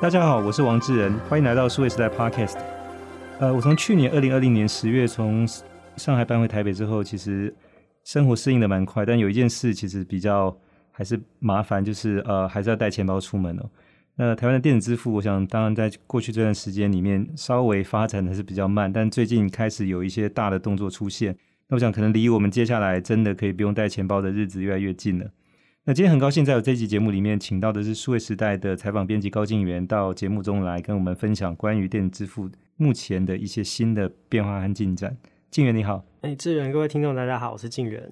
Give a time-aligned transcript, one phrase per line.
[0.00, 2.56] 大家好，我是王志仁，欢迎来到数位时代 Podcast。
[3.38, 5.46] 呃，我从去年二零二零年十月从
[5.98, 7.54] 上海搬回台北之后，其实
[8.02, 10.56] 生活适应的蛮快，但有一件事其实比较
[10.90, 13.68] 还是麻烦，就是呃，还是要带钱包出门哦。
[14.16, 21.36] 那台湾的电子支付，我想当然在过去这段时间里面稍微发展的是比较慢，但最近开始有一些大的动作出现。
[21.68, 25.26] 那我想可能离我们接下来真的可以不用带钱包的日子越来越近了。
[25.90, 35.16] 那今天很高兴在我这集节目里面请到的是数位时代的采访编辑高静源到节目中来跟我们分享关于电子支付目前的一些新的变化和进展。
[35.50, 38.08] 静源你好，哎，志远，各位听众大家好，我是静源。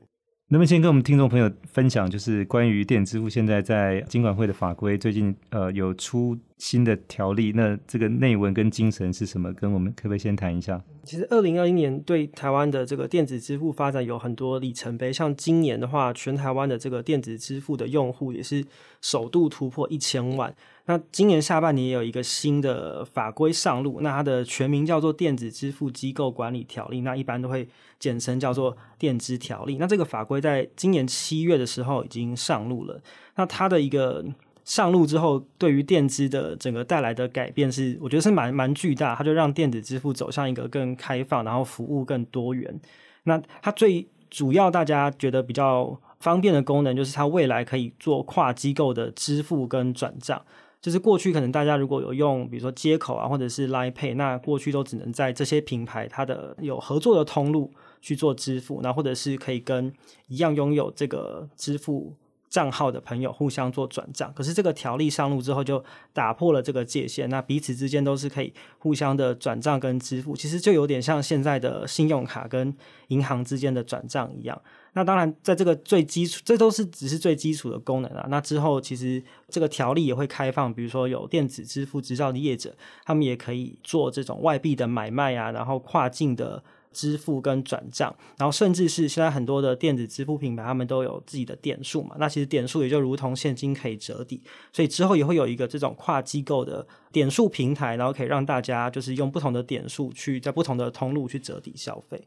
[0.51, 9.53] 能不能先跟我们听众朋友分享，就是关于电子支付现在在金管会的法规最近呃有出新的条例，那这个内文跟精神是什么？
[9.53, 10.83] 跟我们可不可以先谈一下？
[11.05, 18.65] 其实二零二一年对台湾的这个电子支付发展有很多里程碑，像今年的话，全台湾的这个电子支付的用户也是
[19.03, 20.55] 首度突破一千万。
[20.89, 29.77] 那今年下半年也有一个新的法规上路，那它的全名叫做《电子支付机构管理条例》，那一般都会简称叫做“电支条例”。
[29.79, 32.99] 那这个法规在今年七月的时候已经上路了。
[33.37, 34.25] 那它的一个
[34.65, 39.15] 上路之后，对于电支的整个带来的改变是，我觉得是蛮蛮巨大。
[39.15, 42.81] 它就让电子支付走向一个更开放，然后服务更多元。
[43.25, 50.43] 那它最主要大家觉得比较方便的功能，就是它未来可以做跨机构的支付跟转账。
[50.81, 59.93] 就是过去可能大家如果有用，比如说接口啊，或者是 Line Pay，那过去都只能在这些品牌它的有合作的通路去做支付，那或者是可以跟
[60.29, 62.15] 一样拥有这个支付
[62.49, 64.33] 账号的朋友互相做转账。
[64.33, 72.73] 可是这个条例上路之后，就打破了这个界限，那彼此之间都是可以互相的转账跟支付，其实就有点像现在的信用卡跟
[73.09, 74.63] 银行之间的转账一样。
[74.99, 78.27] 那当然，在这个最基础，这都是只是最基础的功能啊。
[78.29, 86.61] 那之后，其实这个条例也会开放，比如说有电子支付执照的业者，他们也可以做这种外币的买卖啊，然后跨境的
[86.93, 92.17] 支付跟转账，然后甚至是现在很多的电子支付品牌，他们都有自己的点数嘛。
[92.19, 94.43] 那其实点数也就如同现金可以折抵，
[94.73, 102.27] 所以之后也会有一个这种跨机构的点数平台，然后可以让大家就是用不同的点数去在不同的通路去折抵消费。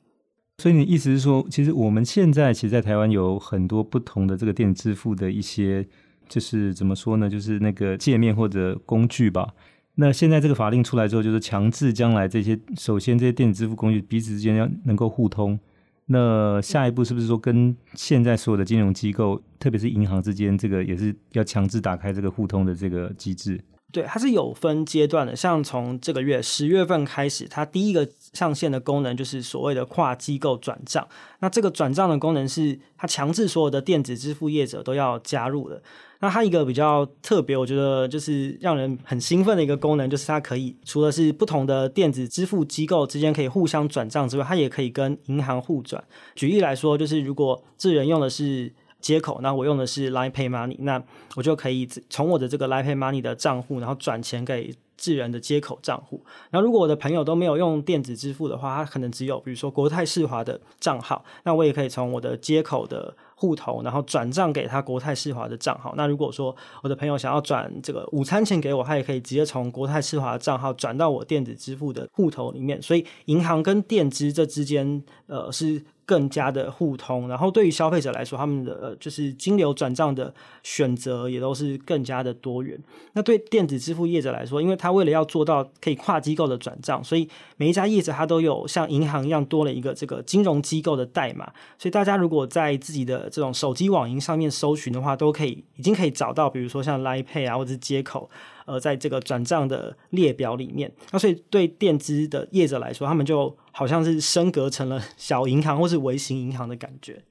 [0.61, 5.83] 所以你意思是说，其实我们现在其实，在台湾有很多不同的这个电子支付的一些，
[6.29, 7.27] 就是怎么说呢？
[7.27, 9.55] 就是那个界面或者工具吧。
[9.95, 15.59] 那现在这个法令出来之后，就是强制将来这些，首先这些电子支付工具彼此之间要能够互通。
[16.05, 23.59] 那下一步是不是说，跟现在所有的金融机构，特别是银行之间，这个也是要强制打开这个互通的这个机制？
[23.91, 25.35] 对，它是有分阶段的。
[25.35, 31.07] 像从这个月十月份开始，它第一个上线的功能就是所谓的跨机构转账。
[31.39, 35.81] 那这个转账的功能是它强制所有的电子支付业者都要加入的。
[36.23, 46.03] 那它一个比较特别，我觉得就是让人很兴奋的一个功能，就是它可以除了是不同的电子支付机构之间可以互相转账之外，它也可以跟银行互转。
[46.35, 51.01] 举例来说，就是如果智人用的是接口，那我用的是 Line Pay Money，那
[51.35, 56.23] 我就可以从我的这个 Line Pay Money 的账户，然后转钱给智人的接口账户。
[56.51, 65.95] 然后如果我的朋友都没有用电子支付的话，他可能只有比如说国泰世华的账号，那我也可以从我的接口的户头，然后转账给他国泰世华的账号。
[65.97, 72.79] 那如果说我的朋友想要转这个午餐钱给我，他也可以直接从国泰世华的账号转到我电子支付的户头里面。
[72.79, 75.81] 所以银行跟电支这之间，呃，是。
[76.03, 82.77] 更加的互通，然后对于消费者来说，他们的呃就是金流转账的选择也都是更加的多元。
[83.13, 91.49] 那对电子支付业者来说，因为他为了要做到可以跨机构的转账，所以每一家业者他都有像银行一样多了一个这个金融机构的代码。
[91.79, 98.29] 所以大家如果在自己的这种手机网银上面搜寻的话，都可以已经可以找到，比如说像 l i p a y 啊，或者是街口。
[98.65, 107.21] 呃，在这个转账的列表里面，那所以对垫资的业者来说，他们就好像是升格成了小银行或是微型银行的感觉。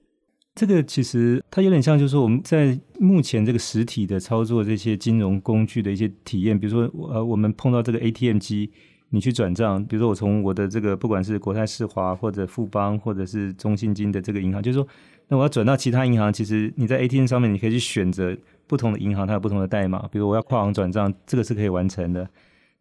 [0.55, 8.71] 这个其实它有点像，就是我们在目前这个实体的操作这些金融工具的一些体验，比如说呃，我们碰到这个 ATM 机，
[9.11, 14.87] 你去转账，比如说我从我的这个不管是国泰世华或者富邦或者是中信金的这个银行，就是说，
[15.29, 18.37] 那我要转到其他银行，其实你在 ATM 上面你可以去选择。
[18.71, 22.31] 不同的银行它有不同的代码，比如我要跨行转账，这个是可以完成的。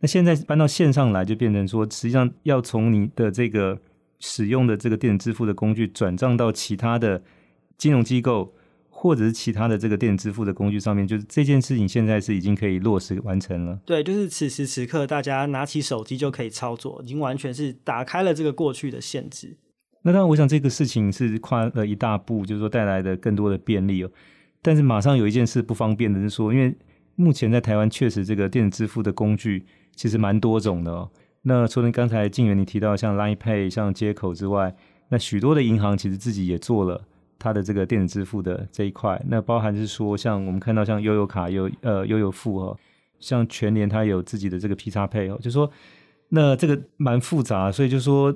[0.01, 3.79] 那现在搬到线上来，就变成说，实际上要从你的这个
[4.19, 7.23] 使用的这个电子支付的工具转账到其他的
[7.75, 8.53] 金融机构，
[8.87, 13.79] 或者是其他的这个电子支付的工具上面，就是这件事情现在是已经可以落实完成了。
[13.83, 19.57] 对，就是此时此刻，大家拿起手机就可以操作，已经完全是打开了这个过去的限制。
[20.03, 24.11] 那当然，我想这个事情是跨了一大步，就是说带来的更多的便利哦。
[24.61, 26.75] 但是马上有一件事不方便的是说，因为
[27.15, 29.65] 目前在台湾确实这个电子支付的工具
[29.95, 31.09] 其实蛮多种的哦。
[31.41, 34.75] 那除了刚才静源你提到像 Line Pay、像接口之外，
[35.07, 37.01] 那许多的银行其实自己也做了
[37.37, 39.21] 它的这个电子支付的这一块。
[39.27, 42.77] 那包含是说，像我们看到像悠游卡有呃悠游付哦，
[43.19, 45.71] 像全联它有自己的这个 P 叉 Pay 哦，就说
[46.27, 48.35] 那这个蛮复杂，所以就说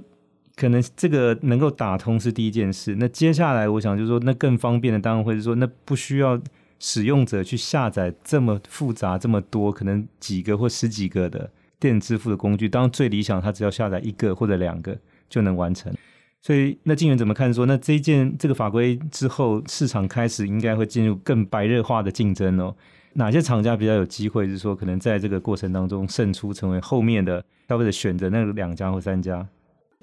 [0.55, 2.95] 可能这个能够打通是第一件事。
[3.00, 6.39] 那接下来我想就是说，那更方便的当然会是说，那不需要
[6.79, 11.50] 使用者去下载这么复杂这么多，可能几个或十几个的。
[11.79, 14.97] 电子支付的工具，当然最理想，它只要下载一个或者两个
[15.27, 15.94] 就能完成。
[16.41, 17.65] 所以，那静远怎么看说？
[17.65, 22.73] 那这一件这个法规之后，市场开始应该会进入更白热化的竞争哦。
[23.15, 29.45] 哪些厂家比较有机会，就是说可能在这个过程当中胜出，成为后面的消费者选择那两家或三家？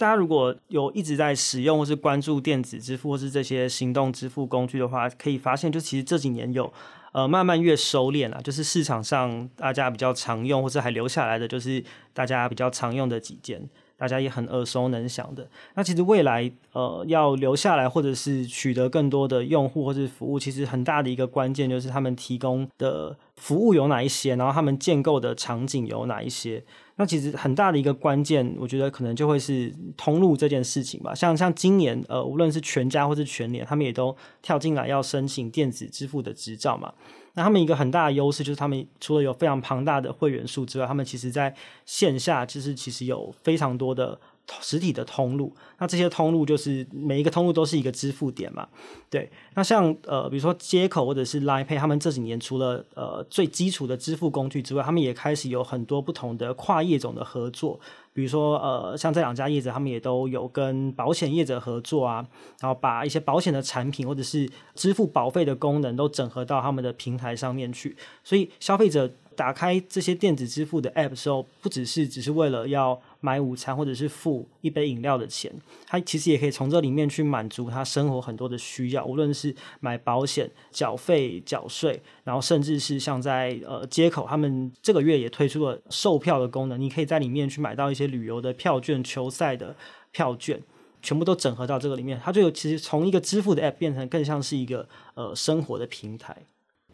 [0.00, 6.72] 大家如果有一直在使用或是关注电子支付或是这些行动支付工具的话，可以发现，就其实这几年有
[7.12, 13.68] 呃慢慢越收敛了，就是市场上大家比较常用或是还留下来的，就是大家比较常用的几件。
[13.98, 15.46] 大家也很耳熟能详的。
[15.74, 26.64] 那其实未来呃要留下来，或者是取得更多的用户或是服务，其实很大的一个关键就是他们提供的服务有哪一些，然后他们建构的场景有哪一些。
[27.00, 31.14] 那其实很大的一个关键，我觉得可能就会是通路这件事情吧。
[31.14, 36.92] 像像今年呃，无论是全家或是全联，他们也都跳进来要申请电子支付的执照嘛。
[37.32, 41.54] 那他们一个很大的优势就是，他们除了有非常庞大的会员数之外，他们其实在
[41.86, 44.20] 线下就是其实有非常多的
[44.60, 45.54] 实体的通路。
[45.78, 48.68] 那这些通路就是每一个通路都是一个支付点嘛。
[49.08, 57.78] 对，那像呃比如说接口或者是 Line Pay，他们这几年除了呃最基础的支付工具之外，他们也开始有很多不同的跨业种的合作。
[58.12, 62.26] 比如说，呃，像这两家业者，他们也都有跟保险业者合作啊，
[62.60, 69.10] 然后把一些保险的产品或者是支付保费的功能都整合到他们的平台上面去，所以消费者。
[69.40, 75.50] 打开这些电子支付的 App 的时候，不只是只是为了要买午餐或者是付一杯饮料的钱，
[75.86, 89.74] 他其实也可以从这里面去满足他生活很多的需要，无论是买保险、缴费、缴税，然后甚至是像在呃街口，他们这个月也推出了售票的功能，你可以在里面去买到一些旅游的票券、球赛的
[90.10, 90.60] 票券，
[91.00, 96.36] 全部都整合到这个里面，它就有其实从一个支付的 App 变成更像是一个呃生活的平台。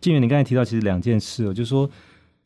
[0.01, 1.91] 静远，你刚才提到其实两件事哦，就是说。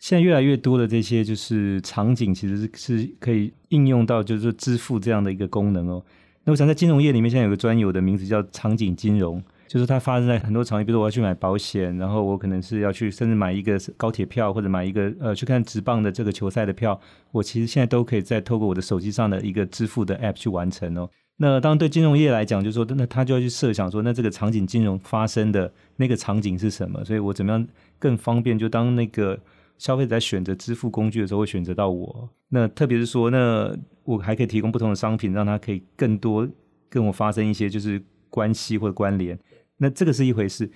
[0.00, 6.02] 现在越来越多的这些就是场景，其实是是可以应用到就是支付这样的一个功能哦。
[6.42, 16.98] 那我想在金融业里面，现在有个专有的名字叫场景金融，就是它发生在很多场景，比如说我要去买保险，然后我可能是要去甚至买一个高铁票，或者买一个呃去看职棒的这个球赛的票，
[17.30, 21.10] 我其实现在都可以再透过我的手机上的一个支付的 App 去完成哦。
[21.36, 27.04] 那当然对金融业来讲，就是说那他就要去设想说，那这个场景金融发生的那个场景是什么？
[27.04, 27.68] 所以我怎么样
[27.98, 28.58] 更方便？
[28.58, 29.38] 就当那个。
[29.80, 32.28] 消费者在选择支付工具的时候，会选择到我。
[32.50, 33.74] 那特别是说，那
[34.04, 36.46] 我还可以提供不同的商品，让他可以更多
[36.90, 39.38] 跟我发生一些就是关系或者关联。
[39.78, 40.70] 那这个是一回事。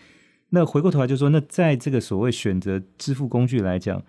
[0.49, 4.03] 那回过头来就说，那在这个所谓选择支付工具来讲，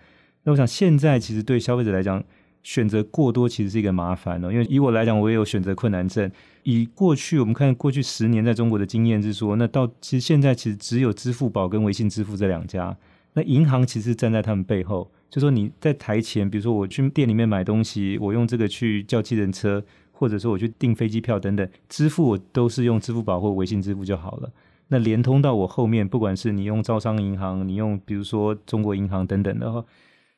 [0.44, 2.24] 那我想现在其实对消费者来讲，
[2.62, 4.50] 选择过多其实是一个麻烦哦。
[4.50, 6.32] 因为以我来讲，我也有选择困难症。
[6.62, 12.96] 以过去我们看过去十年在中国的经验是说，那到其实现在其实只有支付宝跟微信支付这两家。
[13.36, 24.50] 那银行其实站在他们背后，就说你在台前，比如说我去店里面买东西，我用这个去叫计程车，或者说我去订飞机票等等，支付我都是用支付宝或微信支付就好了。
[24.88, 29.84] 那连通到我后面，不管是你用招商银行，你用比如说中国银行等等的话，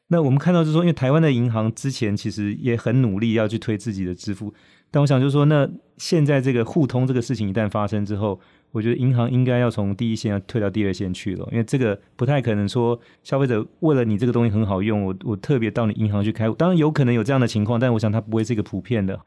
[0.09, 4.53] 那我们看到就是说，因为台湾的银行之前其实也很努力要去推自己的支付，
[4.91, 8.41] 但我想就是说，那现在这个互通这个事情一旦发生之后。
[8.71, 19.19] 我觉得银行应该要从第一线要退到第二线去了，因为这个不太可能说消费者为了你这个东西很好用，我我特别到你银行去开户，当然有可能有这样的情况，但我想它不会是一个普遍的，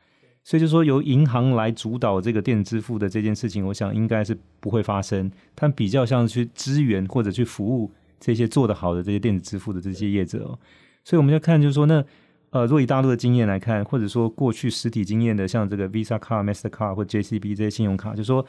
[0.43, 10.57] 所以就说由银行来主导这个电子支付的这件事情，我想应该是不会发生，它比较像去支援或者去服务这些做得好的这些电子支付的这些业者，
[11.03, 12.05] 所以我们要看就是说那
[12.51, 18.45] 呃，若以大陆的经验来看，或者说过去实体经验的像这个 Visa Car、Master Car 或 JCB 这些信用卡，就是说。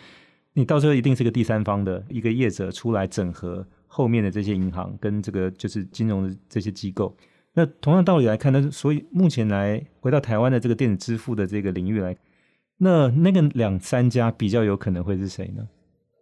[0.54, 7.16] 你到时候一定是个第三方的一个业者出来整合后面的这些银行跟这个就是金融的这些机构。
[7.54, 12.16] 那同样道理来看，呢所以目前来回到台湾的这个电子支付的这个领域来，
[12.78, 15.68] 那那个两三家比较有可能会是谁呢？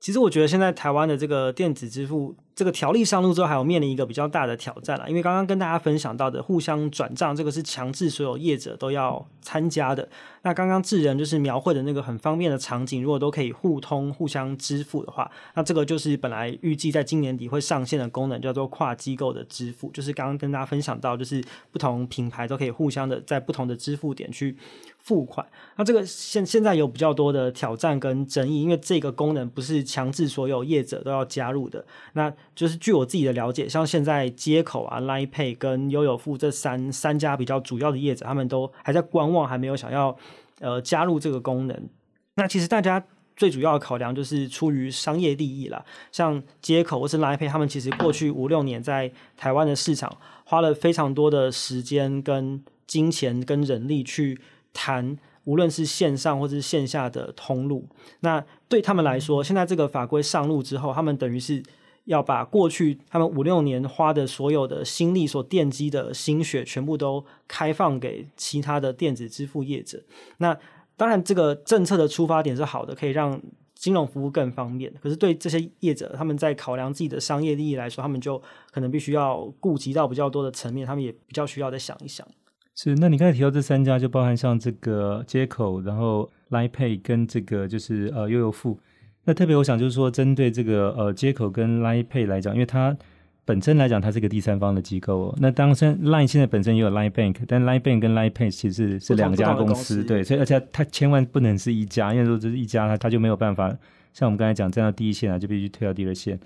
[0.01, 5.07] 其实我觉得现在台湾的这个电子支付这个条例上路之后，还有面临一个比较大的挑战啦。
[5.09, 10.07] 因为刚刚跟大家分享到的互相转账，这个是强制所有业者都要参加的。
[10.43, 19.91] 那刚刚智人就是描绘的那个很方便的场景，如果都可以互通、互相支付的话，那这个就是本来预计在今年底会上线的功能，叫做跨机构的支付。
[19.93, 24.55] 就是刚刚跟大家分享到，就是不同品牌都可以互相的在不同的支付点去
[24.99, 25.47] 付款。
[25.77, 31.83] 那这个现现在有比较多的挑战跟争议，因为这个功能不是强制所有业者都要加入的。
[32.15, 40.15] 那就是据我自己的了解，像现在街口啊、Line Pay 跟悠游付这三三家比较主要的业者，他们都还在观望，还没有想要
[40.59, 41.89] 呃加入这个功能。
[42.35, 43.03] 那其实大家
[43.35, 45.83] 最主要的考量就是出于商业利益啦。
[46.13, 50.15] 像街口或是 Line Pay，他们其实过去五六年在台湾的市场
[50.45, 54.39] 花了非常多的时间、跟金钱、跟人力去
[54.75, 57.87] 谈，无论是线上或是线下的通路。
[58.21, 61.63] 那对他们来说，现在这个法规上路之后，他们等于是。
[62.05, 70.03] 要把过去他们五六年花的所有的心力所奠基的心血，全部都开放给其他的电子支付业者。
[70.39, 70.57] 那
[70.97, 73.41] 当然，这个政策的出发点是好的，可以让
[73.75, 74.93] 金融服务更方便。
[75.03, 78.41] 可是对这些业者，他们在考量自己的商业利益来说，他们就
[78.71, 82.27] 可能必须要顾及到比较多的层面，他们也比较需要再想一想。
[82.75, 88.79] 是，那你刚才提到这三家，就包含像这个街口，然后 l i Pay 跟这个就是呃悠游付。
[89.25, 92.97] 那特别我想就是说，针对这个呃接口跟 Line Pay 来讲，因为它
[93.45, 95.37] 本身来讲它是一个第三方的机构哦。
[95.39, 103.69] 那当然 Line 现在本身也有 Line Bank，但 Line Bank 跟 Line Pay 其实是是两家公司，对，所以而且它千万不能是一家，因为如果这是一家，它它就没有办法
[104.15, 106.41] 像我们刚才讲站到第一线啊，就必须退到第二线。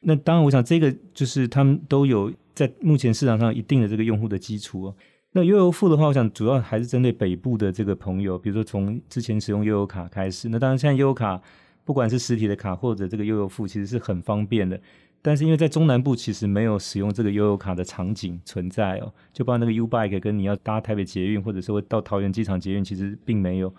[0.00, 4.94] 那当然，我想这个就是他们都有在目前市场上一定的这个用户的基础哦。
[5.32, 10.48] 那悠游付的话，我想主要还是针对北部的这个朋友，比如说从之前使用悠游卡开始。
[10.48, 11.40] 那当然现在悠游卡。
[11.84, 14.80] 不管是实体的卡或者这个悠游付，其实是很方便的。
[15.22, 23.74] 但是因为在中南部其实没有使用这个悠游卡的场景存在哦，就包括那个 U Bike 跟你要搭台北捷运或者是会到桃园机场捷运，其实并没有。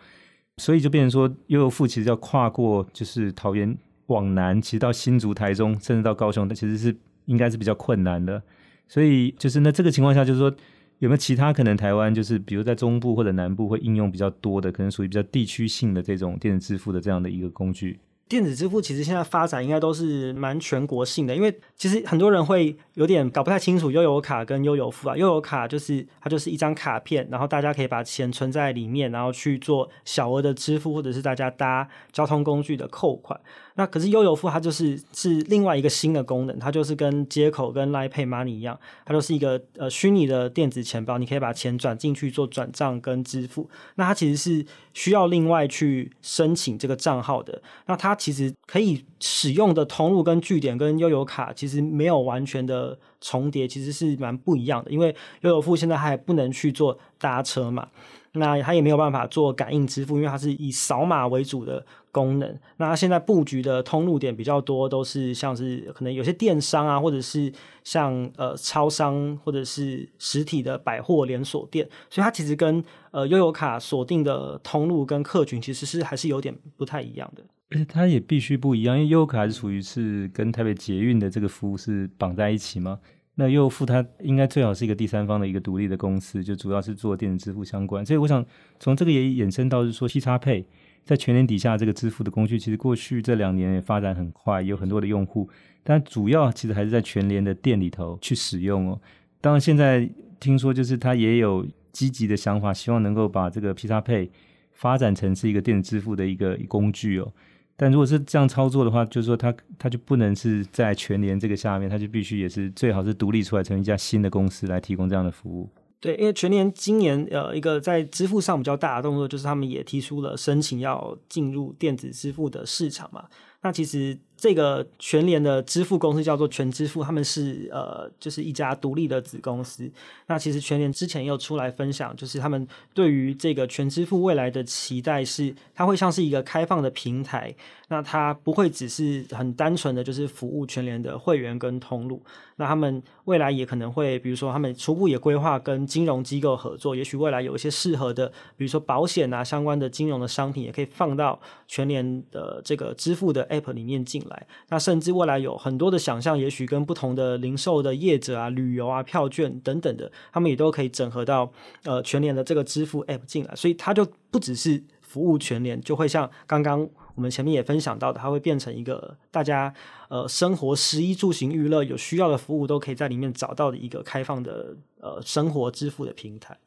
[0.58, 6.96] 所以就变成说悠游付其实要跨过就是桃园往南，其实到新竹、台中，甚至到高雄，它其实是
[7.26, 8.42] 应该是比较困难的。
[8.88, 10.56] 所以就是那这个情况下，就是说。
[11.00, 18.00] 有没有其他可能台湾就是比如在中部或者南部会应用比较多的，可能属于比较地区性的这种电子支付的这样的一个工具？
[18.28, 25.16] 电子支付其实现在发展应该都是蛮全国性的，因为其实很多人会有点搞不太清楚悠游卡跟悠游付啊。
[25.16, 33.40] 悠游卡就是它就是一张卡片，然后大家可以把钱存在里面，然后去做小额的支付，或者是大家搭交通工具的扣款。
[33.78, 43.70] 那可是悠游付它就是是另外一个新的功能，它就是跟接口跟 Line Pay Money 一样，它就是一个呃虚拟的电子钱包，你可以把钱转进去做转账跟支付。
[43.96, 47.62] 那它其实是需要另外去申请这个账号的。
[47.86, 54.90] 那它其实可以使用的通路跟据点跟悠游卡其实没有完全的重叠，其实是蛮不一样的。
[54.90, 57.90] 因为悠游付现在还不能去做搭车嘛。
[58.36, 62.60] 那它也没有办法做感应支付，因为它是以扫码为主的功能。
[62.78, 67.52] 那它现在布局的通路点比较多，都是像是可能有些电商啊，或者是
[67.84, 71.88] 像呃超商，或者是实体的百货连锁店。
[72.10, 77.44] 所以它其实跟呃悠游卡锁定的通路跟客群其实是还是有点不太一样的。
[77.72, 83.00] 而且它也必须不一样，因为悠游卡还是属于是跟台北捷运的这个服务是绑在一起吗。
[83.36, 88.06] 那又付它应该最好是一个第三方的一个独立的公司，就主要是做电子支付相关。
[88.06, 88.44] 所以我想
[88.80, 90.64] 从这个也衍生到是说西叉 pay
[91.04, 95.50] 在全联底下这个支付的工具，其实过去这两年也发展很快，有很多的用户，
[95.84, 99.02] 但主要其实还是在全联的店里头去使用哦。
[99.42, 104.30] 当然现在听说就是他也有积极的想法，希望能够把这个 CXPay
[104.72, 107.32] 发展成是一个电子支付的一个工具哦。
[107.78, 115.70] 但如果是这样操作的话，就是说它它就不能是在全联这个下面，它就必须也是最好是独立出来成一家新的公司来提供这样的服务。
[116.00, 123.26] 对，因为全年今年呃一个在支付上比较大的动作，就是他们也提出了申请要进入电子支付的市场嘛。
[123.62, 124.18] 那其实。
[124.38, 129.90] 这个全联的支付公司叫做全支付，他们是呃，就是一家独立的子公司。
[130.28, 137.56] 那其实全联之前也有出来分享，就是他们对于这个全支付未来的期待是，它会像是一个开放的平台。
[137.88, 142.20] 那它不会只是很单纯的就是服务全联的会员跟通路。
[142.56, 148.28] 那他们未来也可能会，比如说他们初步也规划跟金融机构合作，也许未来有一些适合的，
[148.58, 154.48] 比如说保险啊相关的金融的商品，也可以放到全联的这个支付的 App 里面进来。
[154.70, 161.52] 那甚至未来有很多的想象，也许跟不同的零售的业者啊、旅游啊、票券等等的，他们也都可以整合到
[161.84, 169.74] 呃全联的这个支付 App 进来，所以它就不只是服务全联，就会像刚刚我们前面也分享到的，它会变成一个大家
[170.10, 176.58] 呃生活食衣住行娱乐有需要的服务都可以在里面找到的一个开放的呃生活支付的平台。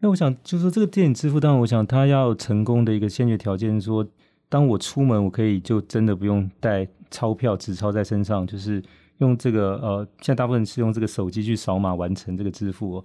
[0.00, 4.04] 那我想就是说，这个电子支付，当然我想它要成功的一个先决条件是说，
[4.52, 8.82] 当我出门，我可以就真的不用带钞票、纸钞在身上，就是
[9.16, 13.04] 用这个呃，现在大部分是用这个手机去扫码完成这个支付哦。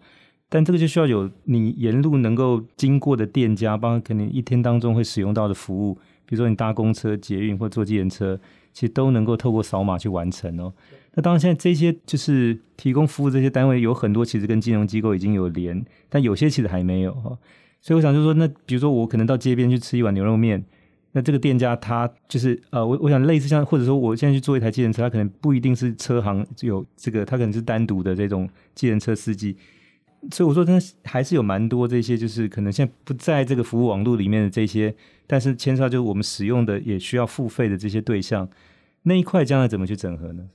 [0.50, 5.94] 但这个就需要有你沿路能够经过的店家，包括可能一天当中会使用到的服务，
[6.26, 8.38] 比如说你搭公车、捷运或坐计程车，
[8.74, 10.74] 其实都能够透过扫码去完成哦。
[11.14, 17.38] 那当然，现在这些就是提供服务这些单位有很多，其实跟金融机构已经有连，但有些其实还没有哈。
[17.80, 20.66] 所以我想就是说，那比如说我可能到街边去吃一碗牛肉面，
[21.14, 29.56] 那这个店家他就是呃，我我想类似像或者说我现在去做一台计程车，他可能不一定是车行有这个，他可能是单独的这种计程车司机。
[30.32, 34.94] 所以我说，真的还是有蛮多这些，就是可能现在不在这个服务网络里面的这些，
[35.26, 38.48] 但是牵涉到就是我们使用的也需要付费的这些对象，
[39.04, 40.50] 那一块将来怎么去整合呢？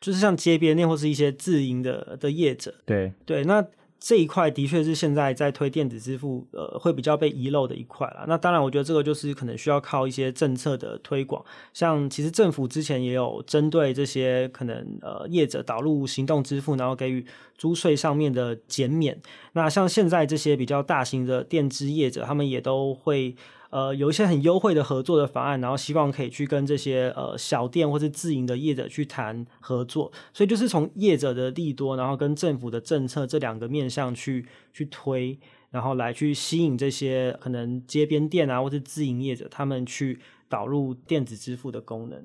[0.00, 3.64] 就是像街边店或是一些自营的的业者，对对，那。
[4.04, 8.24] 这一块的确是现在在推电子支付，呃，会比较被遗漏的一块啦。
[8.26, 11.44] 那当然，我觉得这个就是可能需要靠一些政策的推广。
[11.72, 17.24] 像其实政府之前也有针对这些可能呃业者导入行动支付，然后给予
[17.56, 19.16] 租税上面的减免。
[19.52, 23.36] 那像现在这些比较大型的电支业者，他们也都会。
[23.72, 35.38] 呃，有一些很优惠的合作的方案，然后希望可以去跟这些呃小店或是自营的业者去谈合作，所以就是从业者的利多，然后跟政府的政策这两个面向去去推，
[35.70, 40.18] 然后来去吸引这些可能街边店啊或是自营业者，他们去
[40.50, 42.22] 导入电子支付的功能。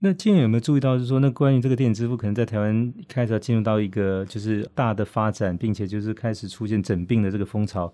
[0.00, 7.92] 那今年有没有注意到，就是说，那关于这个电子支付，可能在台湾开始要进入到一个就是大的发展，并且就是开始出现整并的这个风潮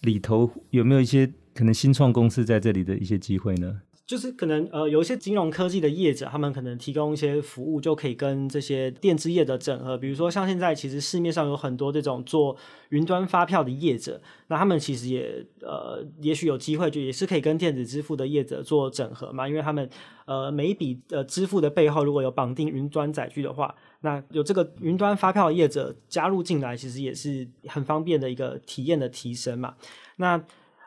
[0.00, 1.30] 里头，有没有一些？
[1.56, 3.80] 可能新创公司在这里的一些机会呢？
[4.06, 9.98] 就是可能呃，有一些金融科技的业者，他们可能提供一些服务，就可以跟这些电子业的整合。
[9.98, 12.56] 比如说，像现在其实市面上有很多这种做
[12.90, 19.48] 云端发票的业者，那他们其实也呃，也许有机会，就也是可以跟电子支付的业者做整合嘛。
[19.48, 19.90] 因为他们
[20.26, 29.74] 呃，每一笔呃支付的背后如果有绑定云端载具的话，那有这个云端发票业者加入进来，其实也是很方便的一个体验的提升嘛。
[30.18, 30.40] 那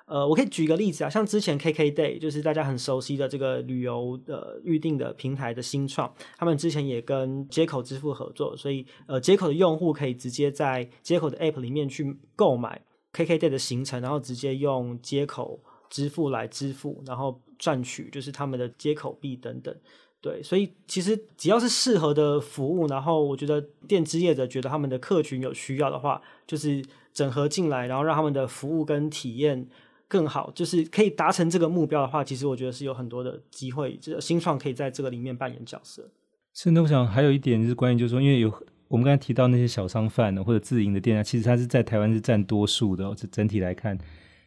[0.09, 12.81] 呃，我可以举一个例子啊，像之前 KKday 就是大家很熟悉的这个旅游的预订的平台的新创，他们之前也跟接口支付合作，所以呃，接口的用户可以直接在接口的 App 里面去购买
[13.13, 15.59] KKday 的行程，然后直接用接口
[15.91, 19.75] 支付来支付，然后赚取就是他们的接口币等等。
[20.21, 29.67] 对，所以其实只要是适合的服务，然后我觉得电支业者觉得他们的客群有需要的话，就是整合进来，然后让他们的服务跟体验。
[30.09, 36.09] 更好，就是可以达成这个目标的话，其实我觉得是有很多的机会，这个新创可以在这个里面扮演角色。
[36.53, 38.51] 是，那我想还有一点就是关于，就是说，因为有
[38.87, 43.13] 我们刚才提到那些小商贩呢，或者自营的店家，其实它是在台湾是占多数的。
[43.15, 43.95] 这整体来看，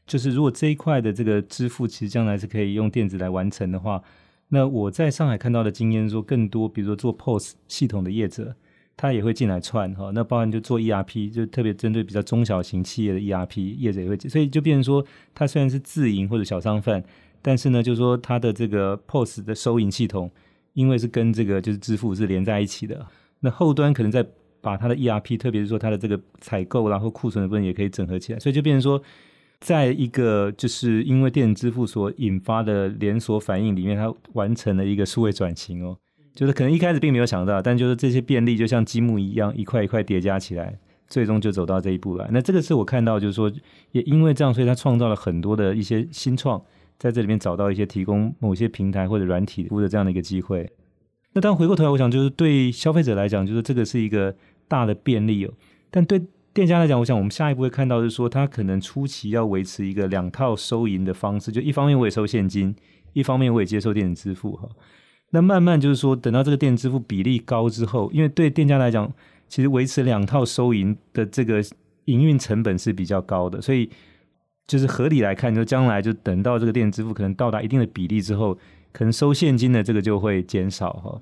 [0.04, 4.02] 就是如果这一块的这个支付，其实将来是可以用电子来完成的话，
[4.48, 8.56] 那我在上海看到的经验说，更多比如说做 POS 系统的业者。
[8.96, 17.02] 他也会进来串哈，那包含就做 ERP，就特别针对比较中小型企业的 ERP 业者也会，所以就变成说，他虽然是自营或者小商贩，
[17.40, 20.30] 但是呢，就是说他的这个 POS 的收银系统，
[20.74, 23.06] 因为是跟这个就是支付是连在一起的，
[23.40, 24.24] 那后端可能再
[24.60, 29.02] 把他的 ERP，特别是说他的这个采购然后库存的部分也可以整合起来，所以就变成说，
[29.58, 35.96] 在一个就是因为电子支付所引发的连锁反应里面，它完成了一个数位转型哦。
[36.34, 42.28] 就是可能一开始并没有想到，但就是这些便利就像积木一样，一块一块叠加起来，最终就走到这一步来。
[42.32, 43.52] 那这个是我看到，就是说，
[43.90, 46.62] 也因为这样，所以他创造了很多的一些新创，
[46.98, 50.68] 在这里面找到一些提供某些平台或者软体服务的这样的一个机会。
[51.34, 54.34] 那当回过头来，我想就是对消费者来讲，就是这个是一个
[54.68, 55.52] 大的便利哦。
[55.90, 56.22] 但对
[56.54, 62.74] 店家来讲，我想我们下一步会看到就是说，他可能初期要维持一个两套收银的方式，就一方面我也收现金，
[63.12, 64.68] 一方面我也接受电子支付哈。
[65.34, 69.10] 那慢慢就是说，等到这个电子支付比例高之后，因为对店家来讲，
[69.48, 71.62] 其实维持两套收银的这个
[72.04, 73.88] 营运成本是比较高的，所以
[74.66, 78.56] 就是合理来看，就将来就等到这个电子支付可能到达一定的比例之后，
[78.92, 81.18] 可能收现金的这个就会减少哈。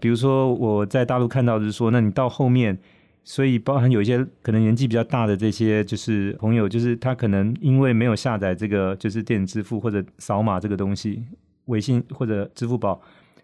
[0.00, 2.78] 比如说我在大陆看到的是说，那你到后面，
[3.22, 11.22] 所以包含有一些可能年纪比较大的这些就是朋友，就是他可能因为没有下载这个就是电子支付或者扫码这个东西，
[11.66, 12.98] 微信或者支付宝。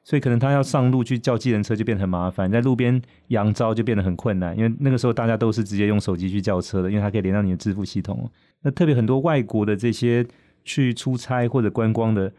[0.08, 8.26] 所以可能他要上路去叫计程车就变得很麻烦，在路边扬招就变得很困难，因为那个时候大家都是直接用手机去叫车的，因为它可以连到你的支付系统。
[8.62, 10.26] 那特别很多外国的这些
[10.64, 12.32] 去出差或者观光的，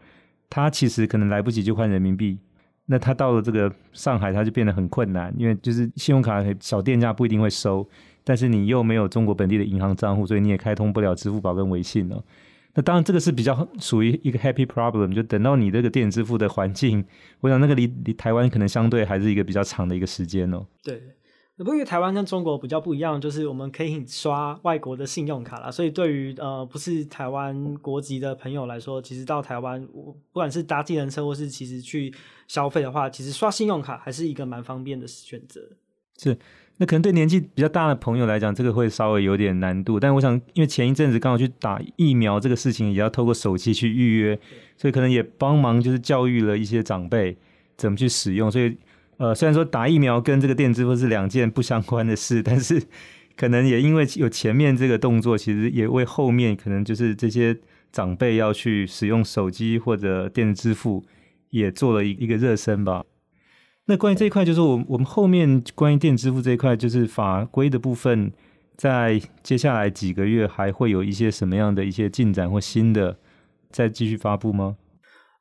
[0.48, 2.40] 他其实可能来不及就换人民币，
[2.86, 7.88] 那他到了这个上海，他就变得很困难，因为就是信用卡小店家不一定会收，
[8.24, 12.20] 但是你又没有中国本地的银行账户，所以你也开通不了支付宝跟微信了。
[12.74, 17.04] 那当然这个是比较属于一个 happy problem，就等到你这个电子支付的环境，
[17.40, 20.66] 我想那个离离台湾可能相对还是一个比较长的一个时间哦。
[20.82, 21.02] 对。
[21.62, 32.14] 不，因为台湾跟中国比较不一样，就是我们可以刷外国的信用卡啦，所以对于呃不是台湾国籍的朋友来说，其实到台湾，不管是搭计程车或是其实去
[32.48, 35.60] 消费的话，其实刷信用卡还是一个蛮方便的选择。
[36.16, 36.38] 是，
[36.80, 40.00] 那可能对年纪比较大的朋友来讲，这个会稍微有点难度。
[40.00, 44.40] 但我想，因为前一阵子刚好去打疫苗这个事情，也要透过手机去预约，
[44.76, 47.36] 所以可能也帮忙就是教育了一些长辈
[47.76, 48.76] 怎么去使用，所以。
[49.18, 52.82] 呃，虽然说打疫苗跟这个电子支付是两件不相关的事，但是
[53.36, 57.54] 可能也因为有前面这个动作，其实也为后面可能就是这些
[57.92, 61.04] 长辈要去使用手机或者电子支付，
[61.50, 63.04] 也做了一一个热身吧。
[63.90, 68.30] 那关于这一块，就是我我们后面关于电子支付这一块，就是法规的部分，
[68.76, 73.18] 在接下来几个月还会有一些什么样的一些进展或新的
[73.72, 74.76] 再继续发布吗？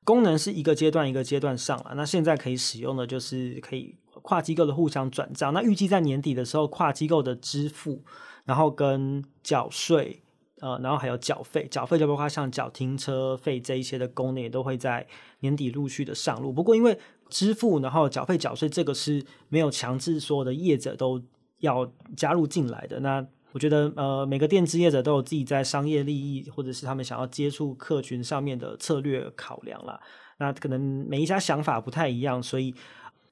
[0.04, 5.54] 功能是一个阶段一个阶段上了，那现在可以使用的就是可以跨机构的互相转账。
[5.54, 8.02] 那预计在年底的时候，跨机构的支付，
[8.46, 10.24] 然后跟缴税，
[10.60, 15.06] 呃，然后还有缴费，缴费就包括像缴停车费这一些的功能，也都会在
[15.42, 16.52] 年底陆续的上路。
[16.52, 16.98] 不过因为
[17.30, 21.22] 支付，然后缴费缴税这个是没有强制所有的业者都
[21.60, 23.00] 要加入进来的。
[23.00, 30.00] 那我觉得，呃，每个电支业者都有自己在商业利益，或者是他们想要接触客群上面的策略考量啦。
[30.38, 32.74] 那可能每一家想法不太一样，所以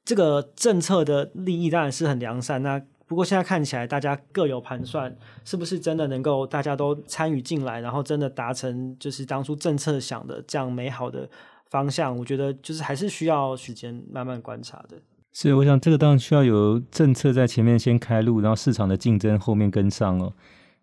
[0.03, 2.63] 这个政策的利益当然是很良善。
[2.63, 11.29] 那不过现在看起来，大家各有盘算，是不是真的能够大家都参与进来，然后真的达成就是当初政策想的这样美好的
[11.69, 12.17] 方向？
[12.17, 14.97] 我觉得就是还是需要时间慢慢观察的。
[15.33, 20.33] 是，我想这个当然需要有政策在前面先开路，然后市场的竞争后面跟上哦。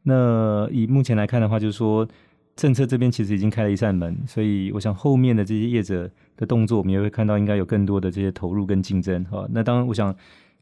[0.04, 2.06] 那以目前来看的话，就是说
[2.54, 9.44] 政策这边其实已经开了一扇门，所以我想后面的这些业者的动作，我们也会看到应该有更多的这些投入跟竞争哈。
[9.50, 10.14] 那当然，我想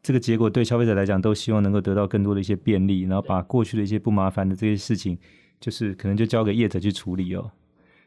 [0.03, 5.19] 这个结果对消费者来讲，都希望能够得到更多的一些便利，然后把过去的一些不麻烦的这些事情，
[5.61, 7.51] 就是可能就交给业者去处理哦。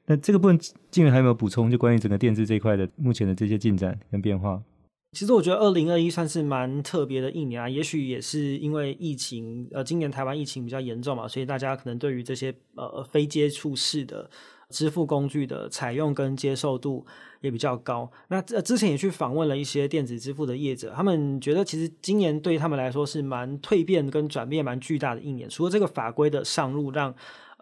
[0.08, 0.60] 那这个部分，
[0.92, 1.72] 静远还有没有补充？
[1.72, 4.62] 就关于整个电子这一块的目前的这些进展跟变化？
[5.14, 14.30] 其实我觉得二零二一算是蛮特别的一年啊，也许也是因为疫情，呃，今年台湾疫情比较严重嘛，所以大家可能对于这些呃非接触式的
[14.70, 17.04] 支付工具的采用跟接受度
[17.42, 18.12] 也比较高。
[18.28, 27.16] 那呃之前也去访问了一些电子支付的业者，他们觉得其实今年对他们来说是蛮蜕变跟转变蛮巨大的一年，除了这个法规的上路让。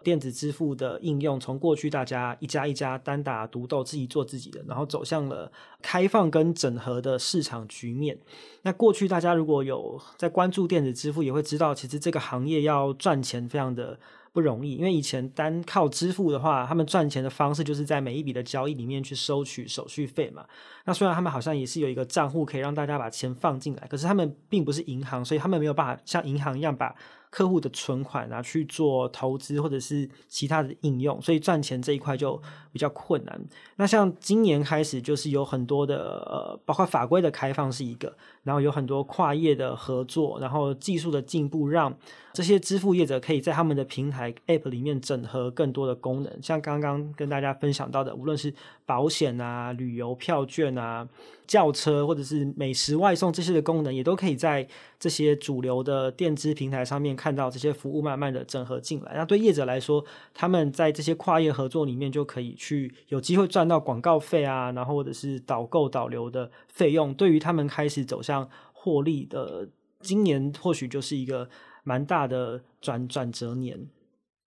[0.04, 8.18] 电子支付的应用从过去大家一家一家单打独斗，自己做自己的，然后走向了开放跟整合的市场局面。
[8.62, 13.98] 那过去大家如果有在关注电子支付，也会知道其实这个行业要赚钱非常的
[14.32, 20.44] 不容易，因为以前单靠支付的话，他们赚钱的方式就是在每一笔的交易里面去收取手续费嘛。
[20.84, 26.94] 那虽然他们好像也是有一个账户可以让大家把钱放进来，可是他们并不是银行，所以他们没有办法像银行一样把。
[27.34, 33.44] 客户的存款拿去做投资或者是其他的应用，所以赚钱这一块就比较困难。
[33.74, 41.92] 那像今年开始，就是有很多的呃，包括法规的开放是一个，然后有很多跨业的合作，然后技术的进步，让
[42.32, 46.32] 这些支付业者可以在他们的平台 App 里面整合更多的功能。
[46.40, 48.54] 像刚刚跟大家分享到的，无论是
[48.86, 51.08] 保险啊、旅游票券啊。
[51.46, 54.66] 轿车或者是美食外送这些的功能，也都可以在
[54.98, 59.12] 这些主流的电支平台上面看到这些服务慢慢的整合进来。
[59.14, 67.12] 那对业者来说，他们在这些跨业合作里面就可以去有机会赚到广告费啊，然后或者是导购导流的费用。
[67.12, 69.68] 对于他们开始走向获利的
[70.00, 71.46] 今年，或许就是一个
[71.82, 73.86] 蛮大的转转折年。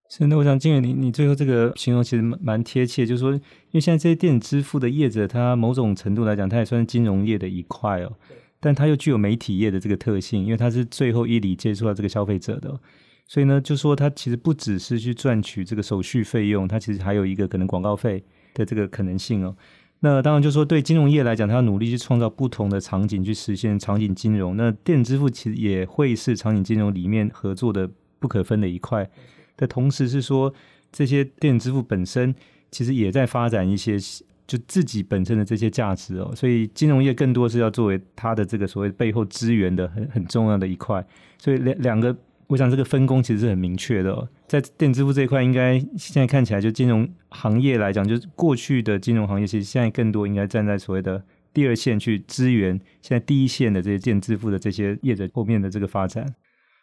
[0.09, 3.41] 是，那我想金远，你你最后这个形容其实蛮蛮贴切，就是说，因
[3.73, 8.13] 为现在这些电子支付的业者，他某种程度来讲，他也算是金融业的一块哦，
[8.61, 12.79] 但他又具有媒体业的这个特性，因为他是最后一里接触到这个消费者的，
[13.27, 19.55] 所以呢，就说他其实不只是去赚取这个手续费用，他其实还有一个可能广告费的这个可能性哦。
[19.99, 24.55] 那当然就说对金融业来讲，他要努力去创造不同的场景，去实现场景金融。
[24.55, 27.89] 那电子支付其实也会是场景金融里面合作的
[28.19, 29.09] 不可分的一块。
[29.57, 30.53] 的同时是说，
[30.91, 32.33] 这些电子支付本身
[32.71, 33.97] 其实也在发展一些
[34.47, 41.05] 就自己本身的这些价值哦，所以金融业更多是要作为它的这个所谓背后资源的很很重要的一块，
[41.37, 42.15] 所以两两个
[42.47, 51.21] 我想这个分工其实是很明确的哦，在电子支付这一块，应该现在看起来就金融行业来讲，就是过去的金融行业，其实现在更多应该站在所谓的
[51.53, 56.25] 第二线去支援现在第一线的这些电子支付的这些业者后面的这个发展。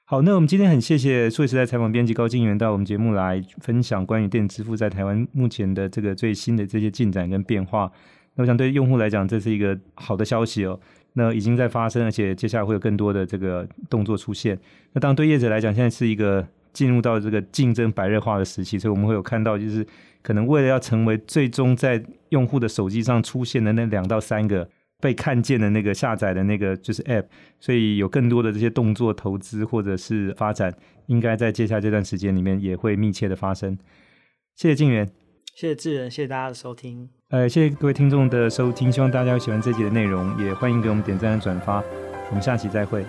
[0.07, 7.91] 好，那我们今天很谢谢数位时代采访编辑高金源到我们节目来分享关于电子支付在台湾目前的这个最新的这些进展跟变化。
[8.35, 10.79] 那我想对用户来讲，这是一个好的消息哦。
[11.15, 14.59] 那已经在发生，而且接下来会有更多的这个动作出现。
[14.93, 19.87] 那当然对业者来讲，现在是一个进入到这个竞争白热化的时期，所以我们会有看到，就是
[20.21, 24.69] 可能为了要成为最终在用户的手机上出现的那两到三个。
[25.05, 27.27] 被看见的那个下载的那个就是 App，
[27.61, 30.75] 所以有更多的这些动作、投资或者是发展，
[31.09, 33.77] 应该在接下来这段时间里面也会密切的发生。
[34.57, 35.07] 谢谢静源，
[35.55, 37.11] 谢谢智仁，谢谢大家的收听。
[37.29, 41.85] 呃，谢谢各位听众的收听，希望大家喜欢这集的内容，也欢迎给我们点赞和转发。
[42.31, 43.05] 我们下期再会。